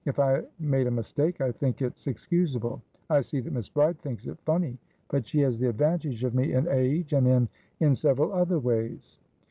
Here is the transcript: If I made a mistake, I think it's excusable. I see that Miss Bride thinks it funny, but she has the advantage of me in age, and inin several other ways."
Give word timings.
If 0.03 0.17
I 0.17 0.41
made 0.59 0.87
a 0.87 0.89
mistake, 0.89 1.41
I 1.41 1.51
think 1.51 1.79
it's 1.79 2.07
excusable. 2.07 2.81
I 3.11 3.21
see 3.21 3.39
that 3.41 3.53
Miss 3.53 3.69
Bride 3.69 3.99
thinks 3.99 4.25
it 4.25 4.39
funny, 4.47 4.79
but 5.09 5.27
she 5.27 5.41
has 5.41 5.59
the 5.59 5.69
advantage 5.69 6.23
of 6.23 6.33
me 6.33 6.53
in 6.53 6.67
age, 6.69 7.13
and 7.13 7.27
inin 7.79 7.95
several 7.95 8.33
other 8.33 8.57
ways." 8.57 9.19